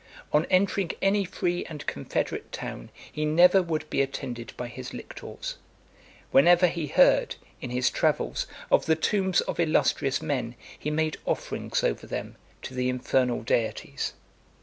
[0.33, 5.57] On entering any free and confederate town, he never would be attended by his lictors.
[6.31, 11.83] Whenever he heard, in his travels, of the tombs of illustrious men, he made offerings
[11.83, 14.13] over them to the infernal deities.